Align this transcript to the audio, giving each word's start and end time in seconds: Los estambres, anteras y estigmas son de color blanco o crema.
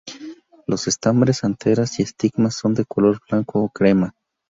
Los 0.65 0.87
estambres, 0.87 1.43
anteras 1.43 1.99
y 1.99 2.01
estigmas 2.01 2.55
son 2.55 2.73
de 2.73 2.85
color 2.85 3.19
blanco 3.29 3.59
o 3.63 3.69
crema. 3.69 4.15